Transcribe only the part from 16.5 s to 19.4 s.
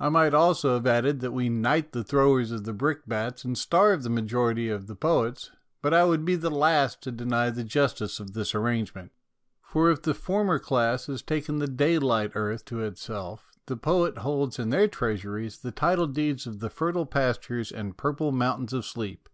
the fertile pastures and purple mountains of sleep.